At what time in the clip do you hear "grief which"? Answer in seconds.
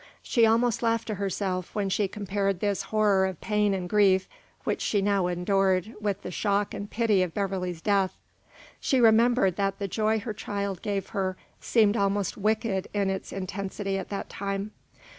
3.87-4.81